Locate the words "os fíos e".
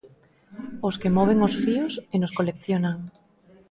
1.47-2.15